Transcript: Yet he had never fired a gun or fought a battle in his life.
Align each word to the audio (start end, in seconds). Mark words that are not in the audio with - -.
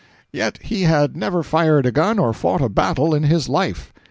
Yet 0.31 0.57
he 0.63 0.81
had 0.85 1.15
never 1.15 1.43
fired 1.43 1.85
a 1.85 1.91
gun 1.91 2.17
or 2.17 2.33
fought 2.33 2.59
a 2.61 2.69
battle 2.69 3.13
in 3.13 3.21
his 3.21 3.47
life. 3.47 3.93